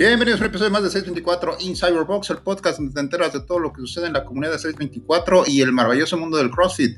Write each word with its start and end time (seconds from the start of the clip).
Bienvenidos 0.00 0.40
a 0.40 0.44
un 0.44 0.48
episodio 0.48 0.70
más 0.70 0.82
de 0.82 0.88
624 0.88 1.56
in 1.60 1.76
Cyberbox, 1.76 2.30
el 2.30 2.38
podcast 2.38 2.78
donde 2.78 2.94
te 2.94 3.00
enteras 3.00 3.34
de 3.34 3.40
todo 3.40 3.58
lo 3.58 3.70
que 3.70 3.82
sucede 3.82 4.06
en 4.06 4.14
la 4.14 4.24
comunidad 4.24 4.52
de 4.52 4.58
624 4.58 5.44
y 5.46 5.60
el 5.60 5.72
maravilloso 5.72 6.16
mundo 6.16 6.38
del 6.38 6.50
CrossFit. 6.50 6.96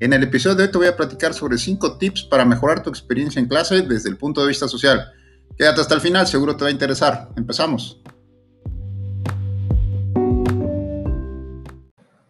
En 0.00 0.12
el 0.12 0.22
episodio 0.22 0.56
de 0.56 0.64
hoy 0.64 0.70
te 0.70 0.76
voy 0.76 0.86
a 0.86 0.94
platicar 0.94 1.32
sobre 1.32 1.56
5 1.56 1.96
tips 1.96 2.24
para 2.24 2.44
mejorar 2.44 2.82
tu 2.82 2.90
experiencia 2.90 3.40
en 3.40 3.48
clase 3.48 3.80
desde 3.80 4.10
el 4.10 4.18
punto 4.18 4.42
de 4.42 4.48
vista 4.48 4.68
social. 4.68 5.10
Quédate 5.56 5.80
hasta 5.80 5.94
el 5.94 6.02
final, 6.02 6.26
seguro 6.26 6.54
te 6.54 6.64
va 6.64 6.68
a 6.68 6.72
interesar. 6.72 7.30
Empezamos. 7.38 8.02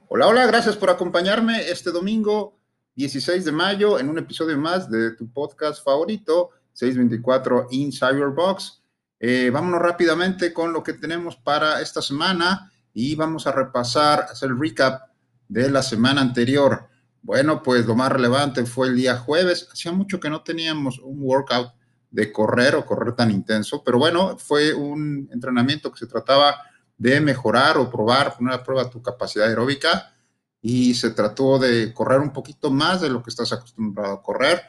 Hola, 0.07 0.29
hola, 0.29 0.47
gracias 0.47 0.77
por 0.77 0.91
acompañarme 0.91 1.69
este 1.69 1.91
domingo 1.91 2.61
16 2.95 3.45
de 3.45 3.51
mayo 3.51 3.99
en 3.99 4.09
un 4.09 4.19
episodio 4.19 4.57
más 4.57 4.89
de 4.89 5.17
tu 5.17 5.29
podcast 5.33 5.85
favorito, 5.85 6.51
624 6.75 7.67
in 7.73 7.91
Cyberbox. 7.91 8.82
Eh, 9.25 9.51
vámonos 9.51 9.81
rápidamente 9.81 10.53
con 10.53 10.73
lo 10.73 10.83
que 10.83 10.95
tenemos 10.95 11.37
para 11.37 11.81
esta 11.81 12.03
semana 12.03 12.73
y 12.93 13.15
vamos 13.15 13.47
a 13.47 13.53
repasar, 13.53 14.27
hacer 14.29 14.51
el 14.51 14.59
recap 14.59 15.11
de 15.47 15.71
la 15.71 15.85
semana 15.85 16.21
anterior. 16.21 16.89
Bueno, 17.23 17.63
pues 17.63 17.87
lo 17.87 17.95
más 17.95 18.11
relevante 18.11 18.67
fue 18.67 18.89
el 18.89 18.97
día 18.97 19.17
jueves. 19.17 19.69
Hacía 19.73 19.93
mucho 19.93 20.19
que 20.19 20.29
no 20.29 20.43
teníamos 20.43 20.99
un 20.99 21.23
workout 21.23 21.73
de 22.11 22.33
correr 22.33 22.75
o 22.75 22.85
correr 22.85 23.15
tan 23.15 23.31
intenso, 23.31 23.85
pero 23.85 23.97
bueno, 23.97 24.37
fue 24.39 24.75
un 24.75 25.29
entrenamiento 25.33 25.93
que 25.93 26.01
se 26.01 26.09
trataba 26.09 26.57
de 26.99 27.21
mejorar 27.21 27.79
o 27.79 27.89
probar, 27.89 28.37
poner 28.37 28.55
a 28.55 28.65
prueba 28.65 28.91
tu 28.91 29.01
capacidad 29.01 29.47
aeróbica 29.47 30.17
y 30.61 30.95
se 30.95 31.11
trató 31.11 31.61
de 31.61 31.95
correr 31.95 32.19
un 32.19 32.33
poquito 32.33 32.73
más 32.73 33.01
de 33.01 33.11
lo 33.11 33.23
que 33.23 33.31
estás 33.31 33.53
acostumbrado 33.53 34.15
a 34.15 34.23
correr 34.23 34.63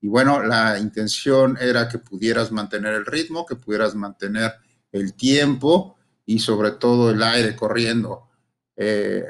y 0.00 0.08
bueno, 0.08 0.42
la 0.42 0.78
intención 0.78 1.58
era 1.60 1.88
que 1.88 1.98
pudieras 1.98 2.50
mantener 2.52 2.94
el 2.94 3.06
ritmo, 3.06 3.44
que 3.44 3.56
pudieras 3.56 3.94
mantener 3.94 4.54
el 4.92 5.14
tiempo 5.14 5.96
y 6.24 6.38
sobre 6.38 6.72
todo 6.72 7.10
el 7.10 7.22
aire 7.22 7.54
corriendo. 7.54 8.28
Eh, 8.76 9.24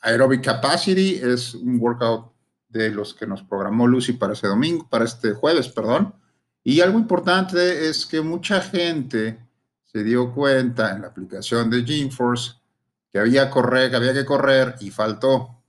aerobic 0.00 0.42
Capacity 0.42 1.16
es 1.16 1.54
un 1.54 1.78
workout 1.78 2.32
de 2.68 2.90
los 2.90 3.12
que 3.14 3.26
nos 3.26 3.42
programó 3.42 3.86
Lucy 3.86 4.14
para 4.14 4.32
ese 4.32 4.46
domingo, 4.46 4.88
para 4.88 5.04
este 5.04 5.32
jueves, 5.32 5.68
perdón. 5.68 6.14
Y 6.62 6.80
algo 6.80 6.98
importante 6.98 7.88
es 7.88 8.06
que 8.06 8.22
mucha 8.22 8.60
gente 8.62 9.38
se 9.84 10.02
dio 10.02 10.32
cuenta 10.32 10.92
en 10.94 11.02
la 11.02 11.08
aplicación 11.08 11.68
de 11.70 11.84
GeForce 11.84 12.52
que 13.12 13.20
que 13.20 13.96
había 13.96 14.12
que 14.12 14.24
correr 14.24 14.74
y 14.80 14.90
faltó 14.90 15.63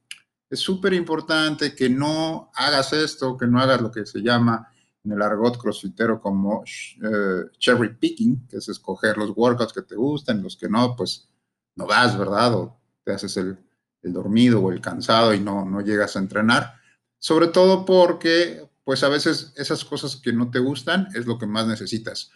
es 0.50 0.60
súper 0.60 0.94
importante 0.94 1.76
que 1.76 1.90
no 1.90 2.52
hagas 2.56 2.94
esto, 2.94 3.38
que 3.38 3.48
no 3.48 3.60
hagas 3.60 3.82
lo 3.82 3.92
que 3.92 4.06
se 4.06 4.20
llama 4.20 4.70
en 5.04 5.12
el 5.12 5.22
argot 5.22 5.58
crossfitero 5.58 6.20
como 6.20 6.64
eh, 6.64 7.44
cherry 7.60 7.96
picking, 7.96 8.48
que 8.48 8.58
es 8.58 8.70
escoger 8.70 9.18
los 9.18 9.32
workouts 9.36 9.74
que 9.74 9.84
te 9.84 9.96
gustan, 9.96 10.42
los 10.42 10.58
que 10.58 10.68
no, 10.68 10.96
pues 10.96 11.28
no 11.76 11.86
vas, 11.86 12.18
¿verdad? 12.18 12.54
O 12.56 12.80
te 13.04 13.14
haces 13.14 13.38
el, 13.38 13.58
dormido 14.02 14.62
o 14.62 14.72
el 14.72 14.82
cansado 14.82 15.34
y 15.34 15.40
no, 15.40 15.66
no 15.66 15.82
llegas 15.82 16.16
a 16.16 16.20
entrenar. 16.20 16.76
Sobre 17.18 17.48
todo 17.48 17.86
porque, 17.86 18.70
pues 18.84 19.04
a 19.04 19.10
veces 19.10 19.54
esas 19.58 19.84
cosas 19.84 20.16
que 20.16 20.32
no 20.32 20.52
te 20.52 20.60
gustan 20.60 21.08
es 21.16 21.26
lo 21.26 21.40
que 21.40 21.48
más 21.48 21.66
necesitas. 21.66 22.32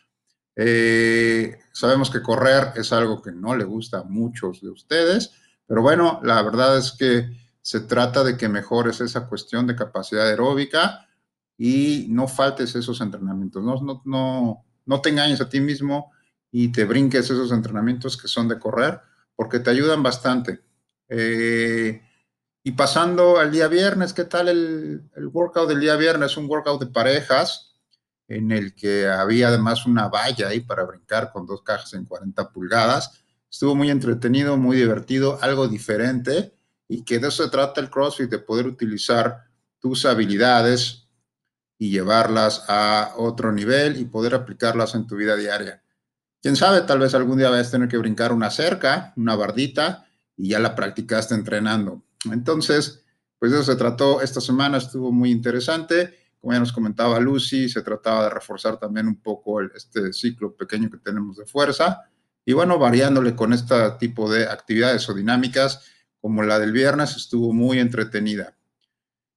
Eh, 0.56 1.60
sabemos 1.72 2.10
que 2.10 2.24
correr 2.24 2.74
es 2.76 2.92
algo 2.92 3.22
que 3.22 3.32
no 3.32 3.56
le 3.56 3.66
gusta 3.66 4.00
a 4.00 4.04
muchos 4.04 4.62
de 4.62 4.70
ustedes, 4.70 5.32
pero 5.68 5.84
bueno, 5.84 6.20
la 6.24 6.42
verdad 6.42 6.78
es 6.78 6.92
que 6.92 7.30
se 7.62 7.82
trata 7.82 8.24
de 8.24 8.38
que 8.38 8.50
mejores 8.50 9.02
esa 9.02 9.28
cuestión 9.28 9.68
de 9.68 9.76
capacidad 9.76 10.28
aeróbica 10.28 11.08
y 11.58 12.08
no 12.10 12.28
faltes 12.28 12.76
esos 12.76 13.02
entrenamientos. 13.02 13.64
No, 13.64 13.76
no, 13.82 14.02
no, 14.06 14.66
no 14.86 15.02
te 15.02 15.10
engañes 15.10 15.42
a 15.42 15.50
ti 15.50 15.60
mismo 15.60 16.12
y 16.52 16.72
te 16.72 16.86
brinques 16.86 17.26
esos 17.26 17.52
entrenamientos 17.52 18.18
que 18.18 18.28
son 18.28 18.48
de 18.48 18.60
correr, 18.60 19.02
porque 19.36 19.60
te 19.60 19.70
ayudan 19.70 20.02
bastante. 20.02 20.62
Eh, 21.10 22.02
y 22.64 22.72
pasando 22.72 23.38
al 23.38 23.52
día 23.52 23.68
viernes, 23.68 24.14
¿qué 24.14 24.24
tal 24.24 24.48
el, 24.48 25.10
el, 25.16 25.28
workout 25.28 25.68
del 25.68 25.80
día 25.80 25.96
viernes? 25.96 26.38
Un 26.38 26.50
workout 26.50 26.80
de 26.80 26.88
parejas 26.88 27.76
en 28.28 28.52
el 28.52 28.76
que 28.76 29.08
había 29.08 29.50
además 29.50 29.86
una 29.86 30.08
valla 30.08 30.48
ahí 30.50 30.62
para 30.62 30.84
brincar 30.84 31.32
con 31.32 31.46
dos 31.46 31.62
cajas 31.64 31.94
en 31.94 32.06
40 32.06 32.52
pulgadas. 32.52 33.24
Estuvo 33.50 33.76
muy 33.76 33.90
entretenido, 33.90 34.56
muy 34.56 34.78
divertido, 34.78 35.40
algo 35.42 35.68
diferente 35.68 36.59
y 36.90 37.06
que 37.06 37.20
de 37.20 37.28
eso 37.30 37.44
se 37.44 37.50
trata 37.50 37.80
el 37.80 37.90
CrossFit, 37.90 38.30
de 38.30 38.40
poder 38.40 38.68
utilizar 38.68 39.46
tus 39.80 40.06
habilidades 40.06 41.08
y 41.78 41.92
llevarlas 41.92 42.66
a 42.68 43.14
otro 43.16 43.54
nivel 43.54 43.98
y 43.98 44.06
poder 44.06 44.36
aplicarlas 44.36 44.96
en 44.96 45.08
tu 45.08 45.16
vida 45.16 45.38
diaria. 45.38 45.82
Quién 46.42 46.56
sabe, 46.56 46.82
tal 46.82 47.00
vez 47.00 47.14
algún 47.14 47.38
día 47.38 47.50
vayas 47.50 47.68
a 47.70 47.72
tener 47.72 47.88
que 47.88 47.98
brincar 47.98 48.34
una 48.34 48.50
cerca, 48.50 49.14
una 49.16 49.36
bardita, 49.36 50.08
y 50.36 50.50
ya 50.50 50.60
la 50.60 50.76
practicaste 50.76 51.36
entrenando. 51.36 52.04
Entonces, 52.32 53.04
pues 53.38 53.52
de 53.52 53.60
eso 53.60 53.72
se 53.72 53.78
trató 53.78 54.22
esta 54.22 54.42
semana, 54.42 54.78
estuvo 54.78 55.12
muy 55.12 55.32
interesante. 55.32 56.18
Como 56.40 56.54
ya 56.54 56.60
nos 56.60 56.72
comentaba 56.72 57.20
Lucy, 57.20 57.70
se 57.70 57.82
trataba 57.82 58.24
de 58.24 58.30
reforzar 58.30 58.80
también 58.80 59.08
un 59.08 59.22
poco 59.22 59.62
este 59.62 60.12
ciclo 60.14 60.56
pequeño 60.56 60.90
que 60.90 60.98
tenemos 60.98 61.38
de 61.38 61.46
fuerza. 61.46 62.10
Y 62.46 62.54
bueno, 62.54 62.80
variándole 62.80 63.36
con 63.36 63.54
este 63.54 63.76
tipo 64.00 64.32
de 64.32 64.48
actividades 64.48 65.08
o 65.10 65.14
dinámicas 65.14 65.84
como 66.22 66.44
la 66.44 66.60
del 66.60 66.72
viernes, 66.72 67.16
estuvo 67.16 67.54
muy 67.54 67.80
entretenida. 67.80 68.56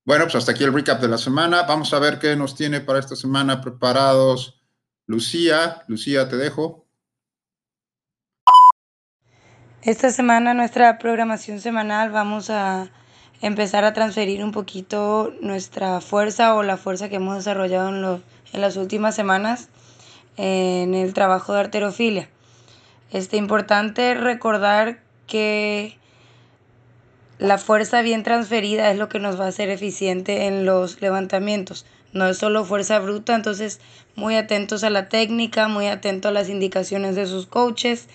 Bueno, 0.04 0.24
pues 0.24 0.34
hasta 0.36 0.52
aquí 0.52 0.64
el 0.64 0.72
recap 0.72 1.00
de 1.00 1.08
la 1.08 1.18
semana. 1.18 1.62
Vamos 1.62 1.94
a 1.94 1.98
ver 1.98 2.18
qué 2.18 2.34
nos 2.34 2.54
tiene 2.56 2.80
para 2.80 2.98
esta 2.98 3.14
semana 3.14 3.60
preparados 3.60 4.60
Lucía. 5.06 5.82
Lucía, 5.86 6.28
te 6.28 6.36
dejo. 6.36 6.86
Esta 9.82 10.10
semana, 10.10 10.54
nuestra 10.54 10.98
programación 10.98 11.60
semanal, 11.60 12.10
vamos 12.10 12.50
a 12.50 12.90
empezar 13.40 13.84
a 13.84 13.92
transferir 13.92 14.44
un 14.44 14.52
poquito 14.52 15.32
nuestra 15.40 16.00
fuerza 16.00 16.54
o 16.54 16.62
la 16.62 16.76
fuerza 16.76 17.08
que 17.08 17.16
hemos 17.16 17.36
desarrollado 17.36 17.88
en, 17.88 18.22
en 18.52 18.60
las 18.60 18.76
últimas 18.76 19.14
semanas 19.14 19.68
en 20.36 20.94
el 20.94 21.14
trabajo 21.14 21.52
de 21.52 21.60
arterofilia. 21.60 22.28
Es 23.10 23.24
este, 23.24 23.36
importante 23.36 24.14
recordar 24.14 25.02
que 25.26 25.98
la 27.42 27.58
fuerza 27.58 28.02
bien 28.02 28.22
transferida 28.22 28.92
es 28.92 28.98
lo 28.98 29.08
que 29.08 29.18
nos 29.18 29.38
va 29.38 29.46
a 29.46 29.48
hacer 29.48 29.68
eficiente 29.68 30.46
en 30.46 30.64
los 30.64 31.00
levantamientos. 31.00 31.84
No 32.12 32.28
es 32.28 32.38
solo 32.38 32.64
fuerza 32.64 33.00
bruta, 33.00 33.34
entonces 33.34 33.80
muy 34.14 34.36
atentos 34.36 34.84
a 34.84 34.90
la 34.90 35.08
técnica, 35.08 35.66
muy 35.66 35.88
atentos 35.88 36.28
a 36.28 36.32
las 36.32 36.48
indicaciones 36.48 37.16
de 37.16 37.26
sus 37.26 37.46
coaches, 37.46 38.08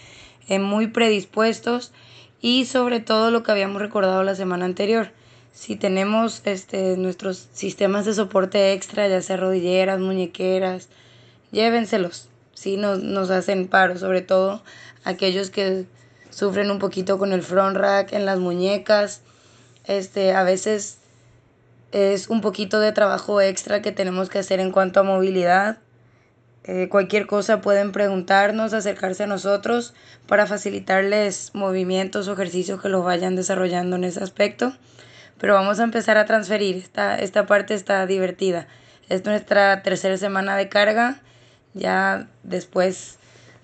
eh, 0.48 0.60
muy 0.60 0.88
predispuestos 0.88 1.92
y 2.40 2.66
sobre 2.66 3.02
todo 3.02 3.30
lo 3.30 3.44
que 3.44 3.52
habíamos 3.52 3.82
recordado 3.82 4.24
la 4.24 4.36
semana 4.36 4.64
anterior. 4.64 5.12
Si 5.52 5.76
tenemos 5.76 6.42
este, 6.46 6.96
nuestros 6.96 7.50
sistemas 7.52 8.06
de 8.06 8.14
soporte 8.14 8.72
extra, 8.72 9.10
ya 9.10 9.22
sea 9.22 9.36
rodilleras, 9.36 10.00
muñequeras, 10.00 10.88
llévenselos. 11.52 12.30
Si 12.54 12.78
nos, 12.78 13.04
nos 13.04 13.30
hacen 13.30 13.68
paro, 13.68 13.98
sobre 13.98 14.22
todo 14.22 14.64
aquellos 15.04 15.50
que 15.50 15.86
sufren 16.38 16.70
un 16.70 16.78
poquito 16.78 17.18
con 17.18 17.34
el 17.34 17.42
front 17.42 17.76
rack 17.76 18.14
en 18.14 18.28
las 18.28 18.38
muñecas. 18.38 19.22
Este, 19.86 20.34
a 20.34 20.44
veces 20.44 21.00
es 21.92 22.28
un 22.28 22.42
poquito 22.42 22.80
de 22.80 22.92
trabajo 22.92 23.42
extra 23.42 23.82
que 23.82 23.92
tenemos 23.92 24.30
que 24.30 24.38
hacer 24.38 24.60
en 24.60 24.72
cuanto 24.72 25.00
a 25.00 25.04
movilidad. 25.04 25.80
Eh, 26.64 26.90
cualquier 26.90 27.26
cosa 27.26 27.60
pueden 27.60 27.92
preguntarnos, 27.92 28.76
acercarse 28.76 29.24
a 29.24 29.28
nosotros 29.28 29.96
para 30.28 30.46
facilitarles 30.46 31.56
movimientos 31.56 32.28
o 32.28 32.34
ejercicios 32.34 32.80
que 32.84 32.90
los 32.90 33.04
vayan 33.04 33.36
desarrollando 33.36 33.96
en 33.96 34.04
ese 34.04 34.24
aspecto. 34.24 34.74
Pero 35.40 35.56
vamos 35.56 35.80
a 35.80 35.86
empezar 35.86 36.20
a 36.20 36.26
transferir. 36.26 36.76
Esta, 36.76 37.18
esta 37.18 37.48
parte 37.48 37.74
está 37.74 38.06
divertida. 38.06 38.68
Es 39.10 39.26
nuestra 39.26 39.82
tercera 39.82 40.18
semana 40.18 40.56
de 40.56 40.70
carga. 40.70 41.20
Ya 41.74 42.28
después 42.44 43.18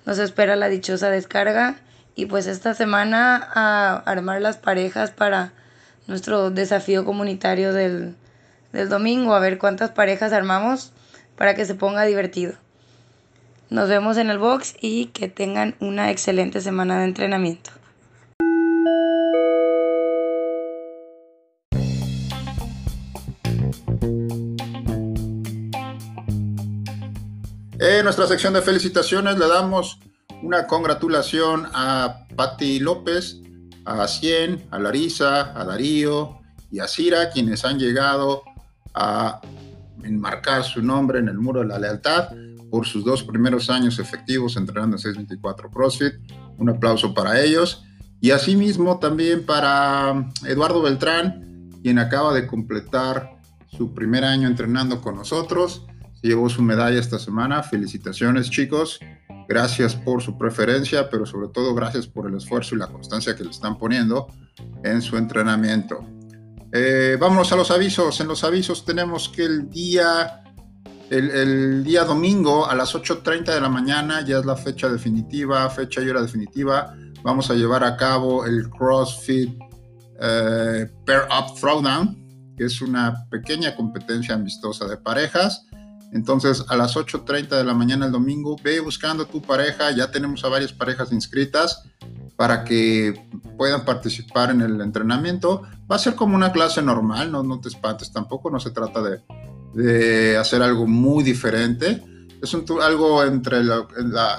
nos 0.07 0.17
espera 0.17 0.55
la 0.55 0.69
dichosa 0.69 1.11
descarga 1.11 1.77
y 2.15 2.25
pues 2.27 2.47
esta 2.47 2.73
semana 2.73 3.49
a 3.53 3.97
armar 4.05 4.41
las 4.41 4.57
parejas 4.57 5.11
para 5.11 5.53
nuestro 6.07 6.51
desafío 6.51 7.05
comunitario 7.05 7.73
del, 7.73 8.15
del 8.71 8.89
domingo, 8.89 9.33
a 9.33 9.39
ver 9.39 9.57
cuántas 9.57 9.91
parejas 9.91 10.33
armamos 10.33 10.91
para 11.37 11.55
que 11.55 11.65
se 11.65 11.75
ponga 11.75 12.03
divertido. 12.03 12.53
Nos 13.69 13.89
vemos 13.89 14.17
en 14.17 14.29
el 14.29 14.37
box 14.37 14.75
y 14.81 15.07
que 15.07 15.27
tengan 15.27 15.75
una 15.79 16.11
excelente 16.11 16.61
semana 16.61 16.99
de 16.99 17.05
entrenamiento. 17.05 17.71
En 27.79 28.03
nuestra 28.03 28.27
sección 28.27 28.53
de 28.53 28.61
felicitaciones 28.61 29.37
le 29.37 29.47
damos 29.47 29.99
una 30.43 30.67
congratulación 30.67 31.67
a 31.73 32.25
Patti 32.35 32.79
López, 32.79 33.37
a 33.85 34.07
Cien, 34.07 34.61
a 34.71 34.77
Larisa, 34.77 35.57
a 35.59 35.63
Darío 35.63 36.41
y 36.69 36.79
a 36.79 36.87
Cira, 36.87 37.29
quienes 37.29 37.63
han 37.63 37.79
llegado 37.79 38.43
a 38.93 39.41
enmarcar 40.03 40.63
su 40.63 40.81
nombre 40.81 41.19
en 41.19 41.29
el 41.29 41.37
muro 41.37 41.61
de 41.61 41.67
la 41.67 41.79
lealtad 41.79 42.29
por 42.69 42.85
sus 42.85 43.05
dos 43.05 43.23
primeros 43.23 43.69
años 43.69 43.99
efectivos 43.99 44.57
entrenando 44.57 44.97
en 44.97 44.99
624 44.99 45.71
CrossFit. 45.71 46.13
Un 46.57 46.69
aplauso 46.69 47.13
para 47.13 47.41
ellos. 47.41 47.85
Y 48.19 48.31
asimismo 48.31 48.99
también 48.99 49.45
para 49.45 50.29
Eduardo 50.45 50.81
Beltrán, 50.81 51.69
quien 51.81 51.99
acaba 51.99 52.33
de 52.33 52.47
completar 52.47 53.37
su 53.67 53.93
primer 53.93 54.25
año 54.25 54.47
entrenando 54.47 55.01
con 55.01 55.15
nosotros. 55.15 55.85
Llevó 56.21 56.49
su 56.49 56.61
medalla 56.61 56.99
esta 56.99 57.19
semana. 57.19 57.63
Felicitaciones 57.63 58.49
chicos. 58.49 58.99
Gracias 59.53 59.95
por 59.95 60.23
su 60.23 60.35
preferencia, 60.35 61.11
pero 61.11 61.27
sobre 61.27 61.47
todo 61.47 61.75
gracias 61.75 62.07
por 62.07 62.27
el 62.27 62.35
esfuerzo 62.35 62.73
y 62.73 62.79
la 62.79 62.87
constancia 62.87 63.35
que 63.35 63.43
le 63.43 63.51
están 63.51 63.77
poniendo 63.77 64.25
en 64.83 64.99
su 64.99 65.15
entrenamiento. 65.15 66.03
Eh, 66.71 67.17
vámonos 67.19 67.51
a 67.51 67.55
los 67.55 67.69
avisos. 67.69 68.19
En 68.19 68.29
los 68.29 68.43
avisos 68.43 68.83
tenemos 68.83 69.29
que 69.29 69.45
el 69.45 69.69
día, 69.69 70.41
el, 71.11 71.83
día 71.83 72.03
domingo 72.03 72.65
a 72.67 72.73
las 72.73 72.95
8.30 72.95 73.53
de 73.53 73.61
la 73.61 73.69
mañana, 73.69 74.25
ya 74.25 74.39
es 74.39 74.45
la 74.45 74.55
fecha 74.55 74.89
definitiva, 74.89 75.69
fecha 75.69 76.01
y 76.01 76.09
hora 76.09 76.23
definitiva, 76.23 76.95
vamos 77.21 77.51
a 77.51 77.53
llevar 77.53 77.83
a 77.83 77.95
cabo 77.95 78.47
el 78.47 78.67
CrossFit 78.71 79.55
eh, 80.19 80.87
Pair 81.05 81.27
Up 81.29 81.59
Throwdown, 81.59 82.55
que 82.57 82.65
es 82.65 82.81
una 82.81 83.27
pequeña 83.29 83.75
competencia 83.75 84.33
amistosa 84.33 84.87
de 84.87 84.97
parejas. 84.97 85.67
Entonces, 86.13 86.63
a 86.69 86.77
las 86.77 86.95
8.30 86.95 87.49
de 87.49 87.63
la 87.63 87.73
mañana 87.73 88.05
el 88.05 88.11
domingo, 88.11 88.55
ve 88.63 88.79
buscando 88.79 89.25
tu 89.25 89.41
pareja. 89.41 89.91
Ya 89.91 90.11
tenemos 90.11 90.43
a 90.45 90.49
varias 90.49 90.71
parejas 90.71 91.11
inscritas 91.11 91.83
para 92.35 92.63
que 92.63 93.27
puedan 93.57 93.83
participar 93.83 94.51
en 94.51 94.61
el 94.61 94.79
entrenamiento. 94.81 95.63
Va 95.91 95.95
a 95.95 95.99
ser 95.99 96.15
como 96.15 96.35
una 96.35 96.51
clase 96.51 96.81
normal, 96.81 97.31
no, 97.31 97.43
no 97.43 97.59
te 97.59 97.69
espantes 97.69 98.11
tampoco, 98.11 98.51
no 98.51 98.59
se 98.59 98.71
trata 98.71 99.01
de, 99.01 99.21
de 99.73 100.37
hacer 100.37 100.61
algo 100.61 100.85
muy 100.87 101.23
diferente. 101.23 102.03
Es 102.41 102.53
algo 102.53 103.23
entre 103.23 103.63
la, 103.63 103.87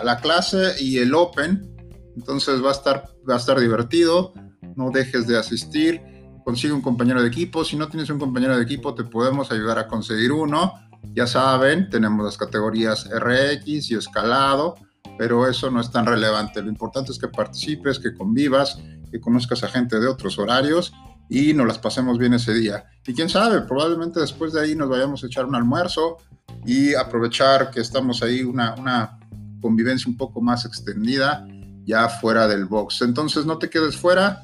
la, 0.05 0.17
clase 0.19 0.75
y 0.79 0.99
el 0.99 1.15
Open, 1.15 1.75
entonces 2.15 2.62
va 2.62 2.69
a, 2.69 2.73
estar, 2.73 3.09
va 3.29 3.35
a 3.35 3.38
estar 3.38 3.59
divertido, 3.59 4.35
no 4.76 4.91
dejes 4.91 5.26
de 5.26 5.38
asistir, 5.38 6.03
consigue 6.44 6.75
un 6.75 6.82
compañero 6.82 7.23
de 7.23 7.29
equipo, 7.29 7.65
si 7.65 7.76
no 7.76 7.88
tienes 7.88 8.11
un 8.11 8.19
compañero 8.19 8.59
de 8.59 8.62
equipo 8.62 8.94
te 8.94 9.05
podemos 9.05 9.50
ayudar 9.50 9.79
a 9.79 9.88
conseguir 9.88 10.32
uno, 10.32 10.75
ya 11.12 11.27
saben, 11.27 11.89
tenemos 11.91 12.25
las 12.25 12.37
categorías 12.37 13.09
RX 13.11 13.91
y 13.91 13.95
escalado, 13.95 14.77
pero 15.19 15.49
eso 15.49 15.71
no 15.71 15.81
es 15.81 15.91
tan 15.91 16.06
relevante. 16.06 16.62
Lo 16.62 16.69
importante 16.69 17.12
es 17.12 17.19
que 17.19 17.29
participes, 17.29 17.99
que 17.99 18.15
convivas, 18.15 18.79
que 19.11 19.21
conozcas 19.21 19.62
a 19.62 19.69
gente 19.69 20.01
de 20.01 20.09
otros 20.09 20.39
horarios 20.39 20.93
y 21.29 21.55
nos 21.55 21.67
las 21.67 21.79
pasemos 21.79 22.19
bien 22.19 22.35
ese 22.35 22.53
día. 22.55 22.85
Y 23.06 23.15
quién 23.15 23.29
sabe, 23.29 23.62
probablemente 23.62 24.21
después 24.21 24.53
de 24.53 24.62
ahí 24.62 24.75
nos 24.75 24.89
vayamos 24.89 25.23
a 25.23 25.27
echar 25.27 25.47
un 25.47 25.55
almuerzo 25.55 26.19
y 26.67 26.95
aprovechar 26.95 27.71
que 27.71 27.81
estamos 27.81 28.23
ahí 28.23 28.43
una, 28.43 29.19
convivencia 29.61 30.11
un 30.11 30.17
poco 30.17 30.43
más 30.43 30.67
extendida 30.67 31.47
ya 31.87 32.09
fuera 32.09 32.47
del 32.47 32.67
box. 32.67 33.03
Entonces 33.03 33.47
no 33.47 33.59
te 33.59 33.71
quedes 33.71 33.97
fuera, 33.97 34.43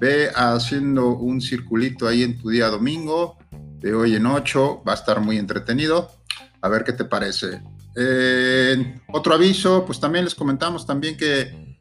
ve 0.00 0.30
haciendo 0.34 1.16
un 1.16 1.40
circulito 1.40 2.06
ahí 2.06 2.22
en 2.22 2.38
tu 2.38 2.50
día 2.50 2.68
domingo, 2.68 3.38
de 3.80 3.94
hoy 3.94 4.16
en 4.16 4.26
8, 4.26 4.82
va 4.86 4.92
a 4.92 4.94
estar 4.96 5.20
muy 5.20 5.38
entretenido. 5.38 6.10
A 6.60 6.68
ver 6.68 6.84
qué 6.84 6.92
te 6.92 7.04
parece. 7.04 7.62
Otro 9.12 9.34
aviso, 9.34 9.84
pues 9.84 9.98
también 10.00 10.24
les 10.24 10.34
comentamos 10.34 10.86
también 10.86 11.16
que 11.16 11.76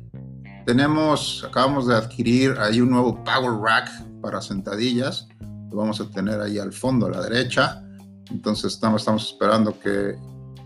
tenemos, 0.65 1.45
acabamos 1.47 1.88
de 1.88 1.95
adquirir 1.95 2.55
ahí 2.59 2.81
un 2.81 2.89
nuevo 2.89 3.23
Power 3.23 3.59
Rack 3.61 3.89
para 4.21 4.41
sentadillas. 4.41 5.27
Lo 5.69 5.77
vamos 5.77 6.01
a 6.01 6.09
tener 6.09 6.39
ahí 6.41 6.59
al 6.59 6.73
fondo 6.73 7.07
a 7.07 7.11
la 7.11 7.21
derecha. 7.21 7.83
Entonces 8.31 8.73
estamos, 8.73 9.01
estamos 9.01 9.31
esperando 9.31 9.79
que 9.79 10.15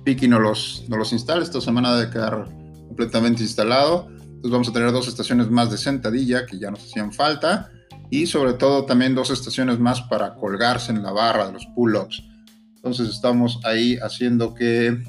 Piki 0.04 0.28
nos 0.28 0.42
los, 0.42 0.83
nos 0.89 1.00
los 1.00 1.13
instale. 1.13 1.44
Esta 1.44 1.62
semana 1.62 1.95
de 1.95 2.10
quedar 2.10 2.45
completamente 2.88 3.44
instalado. 3.44 4.07
Entonces 4.10 4.51
vamos 4.51 4.69
a 4.69 4.74
tener 4.74 4.92
dos 4.92 5.07
estaciones 5.07 5.50
más 5.50 5.69
de 5.69 5.78
sentadilla 5.78 6.45
que 6.45 6.57
ya 6.57 6.72
nos 6.72 6.80
hacían 6.80 7.12
falta 7.12 7.69
y 8.12 8.28
sobre 8.28 8.54
todo 8.54 8.86
también 8.86 9.16
dos 9.16 9.31
estaciones 9.31 9.80
más 9.80 10.02
para 10.04 10.36
colgarse 10.36 10.92
en 10.92 11.02
la 11.02 11.12
barra 11.12 11.48
de 11.48 11.54
los 11.54 11.66
pull-ups. 11.68 12.22
Entonces 12.75 13.10
estamos 13.10 13.60
ahí 13.63 13.98
haciendo 13.98 14.54
que 14.54 15.02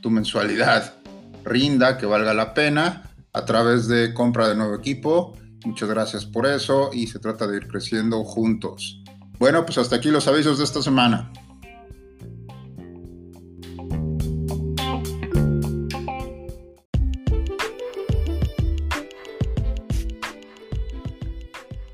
tu 0.00 0.10
mensualidad 0.10 0.94
rinda, 1.42 1.96
que 1.96 2.06
valga 2.06 2.34
la 2.34 2.54
pena 2.54 3.10
a 3.32 3.44
través 3.44 3.88
de 3.88 4.12
compra 4.12 4.48
de 4.48 4.54
nuevo 4.54 4.74
equipo. 4.74 5.36
Muchas 5.64 5.88
gracias 5.88 6.26
por 6.26 6.46
eso 6.46 6.90
y 6.92 7.06
se 7.06 7.18
trata 7.18 7.46
de 7.46 7.56
ir 7.56 7.66
creciendo 7.66 8.22
juntos. 8.24 9.02
Bueno, 9.38 9.64
pues 9.64 9.78
hasta 9.78 9.96
aquí 9.96 10.10
los 10.10 10.28
avisos 10.28 10.58
de 10.58 10.64
esta 10.64 10.82
semana. 10.82 11.32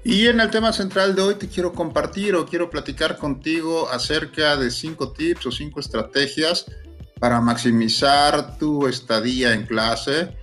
Y 0.08 0.26
en 0.26 0.40
el 0.40 0.50
tema 0.50 0.72
central 0.72 1.14
de 1.14 1.20
hoy 1.20 1.34
te 1.34 1.48
quiero 1.48 1.70
compartir 1.70 2.34
o 2.34 2.46
quiero 2.46 2.70
platicar 2.70 3.18
contigo 3.18 3.90
acerca 3.90 4.56
de 4.56 4.70
cinco 4.70 5.12
tips 5.12 5.44
o 5.44 5.52
cinco 5.52 5.80
estrategias 5.80 6.64
para 7.20 7.42
maximizar 7.42 8.56
tu 8.56 8.86
estadía 8.86 9.52
en 9.52 9.66
clase 9.66 10.34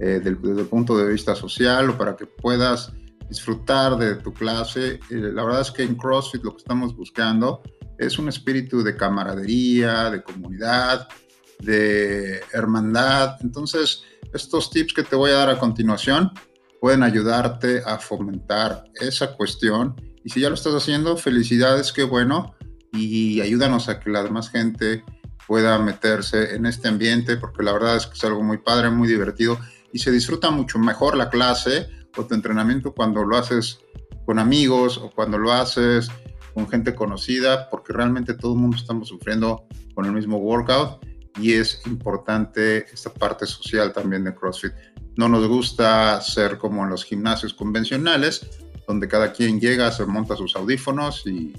eh, 0.00 0.20
desde 0.20 0.62
el 0.62 0.66
punto 0.66 0.98
de 0.98 1.12
vista 1.12 1.36
social 1.36 1.90
o 1.90 1.96
para 1.96 2.16
que 2.16 2.26
puedas 2.26 2.92
disfrutar 3.28 3.96
de 3.96 4.16
tu 4.16 4.34
clase. 4.34 4.98
Eh, 5.08 5.30
la 5.32 5.44
verdad 5.44 5.60
es 5.60 5.70
que 5.70 5.84
en 5.84 5.94
CrossFit 5.94 6.42
lo 6.42 6.56
que 6.56 6.62
estamos 6.62 6.96
buscando 6.96 7.62
es 7.98 8.18
un 8.18 8.28
espíritu 8.28 8.82
de 8.82 8.96
camaradería, 8.96 10.10
de 10.10 10.20
comunidad, 10.20 11.06
de 11.60 12.40
hermandad. 12.52 13.36
Entonces, 13.40 14.02
estos 14.34 14.68
tips 14.68 14.92
que 14.92 15.04
te 15.04 15.14
voy 15.14 15.30
a 15.30 15.34
dar 15.34 15.50
a 15.50 15.60
continuación 15.60 16.32
pueden 16.82 17.04
ayudarte 17.04 17.80
a 17.86 17.96
fomentar 17.96 18.82
esa 19.00 19.36
cuestión. 19.36 19.94
Y 20.24 20.30
si 20.30 20.40
ya 20.40 20.48
lo 20.48 20.56
estás 20.56 20.74
haciendo, 20.74 21.16
felicidades, 21.16 21.92
qué 21.92 22.02
bueno. 22.02 22.56
Y 22.92 23.40
ayúdanos 23.40 23.88
a 23.88 24.00
que 24.00 24.10
la 24.10 24.24
demás 24.24 24.50
gente 24.50 25.04
pueda 25.46 25.78
meterse 25.78 26.56
en 26.56 26.66
este 26.66 26.88
ambiente, 26.88 27.36
porque 27.36 27.62
la 27.62 27.72
verdad 27.72 27.98
es 27.98 28.08
que 28.08 28.14
es 28.14 28.24
algo 28.24 28.42
muy 28.42 28.58
padre, 28.58 28.90
muy 28.90 29.06
divertido 29.06 29.60
y 29.92 30.00
se 30.00 30.10
disfruta 30.10 30.50
mucho 30.50 30.80
mejor 30.80 31.16
la 31.16 31.30
clase 31.30 31.88
o 32.16 32.26
tu 32.26 32.34
entrenamiento 32.34 32.92
cuando 32.92 33.22
lo 33.22 33.38
haces 33.38 33.78
con 34.26 34.40
amigos 34.40 34.98
o 34.98 35.08
cuando 35.12 35.38
lo 35.38 35.52
haces 35.52 36.08
con 36.52 36.68
gente 36.68 36.96
conocida, 36.96 37.70
porque 37.70 37.92
realmente 37.92 38.34
todo 38.34 38.54
el 38.54 38.58
mundo 38.58 38.76
estamos 38.76 39.06
sufriendo 39.06 39.66
con 39.94 40.04
el 40.04 40.10
mismo 40.10 40.38
workout 40.38 40.98
y 41.38 41.52
es 41.52 41.80
importante 41.86 42.86
esta 42.92 43.14
parte 43.14 43.46
social 43.46 43.92
también 43.92 44.24
de 44.24 44.34
CrossFit. 44.34 44.72
No 45.16 45.28
nos 45.28 45.46
gusta 45.46 46.20
ser 46.20 46.58
como 46.58 46.84
en 46.84 46.90
los 46.90 47.04
gimnasios 47.04 47.54
convencionales, 47.54 48.46
donde 48.86 49.08
cada 49.08 49.32
quien 49.32 49.60
llega, 49.60 49.92
se 49.92 50.04
monta 50.06 50.36
sus 50.36 50.56
audífonos 50.56 51.26
y 51.26 51.52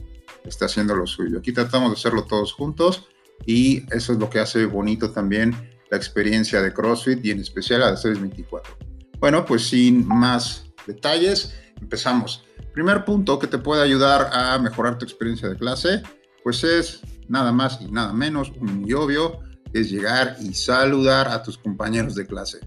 está 0.46 0.66
haciendo 0.66 0.96
lo 0.96 1.08
suyo. 1.08 1.40
Aquí 1.40 1.54
tratamos 1.54 1.92
de 1.92 1.98
hacerlo 1.98 2.26
todos 2.26 2.54
juntos 2.54 3.08
y 3.46 3.84
eso 3.96 4.14
es 4.14 4.20
lo 4.20 4.30
que 4.30 4.40
hace 4.40 4.66
bonito 4.66 5.12
también 5.12 5.56
la 5.90 5.98
experiencia 5.98 6.62
de 6.62 6.74
CrossFit 6.74 7.24
y 7.24 7.32
en 7.32 7.40
especial 7.40 7.84
a 7.84 7.92
de 7.92 7.98
624. 7.98 8.76
Bueno, 9.20 9.46
pues 9.46 9.68
sin 9.68 10.08
más 10.08 10.66
detalles, 10.88 11.54
empezamos. 11.80 12.44
Primer 12.74 13.06
punto 13.06 13.38
que 13.38 13.48
te 13.48 13.60
puede 13.60 13.84
ayudar 13.84 14.30
a 14.34 14.58
mejorar 14.58 14.98
tu 14.98 15.06
experiencia 15.06 15.48
de 15.48 15.56
clase, 15.56 16.02
pues 16.44 16.64
es 16.64 17.02
nada 17.30 17.52
más 17.52 17.80
y 17.82 17.92
nada 17.92 18.12
menos, 18.14 18.52
muy 18.58 18.92
obvio, 18.94 19.40
es 19.72 19.92
llegar 19.92 20.38
y 20.42 20.54
saludar 20.54 21.28
a 21.28 21.42
tus 21.44 21.58
compañeros 21.58 22.16
de 22.16 22.26
clase. 22.26 22.60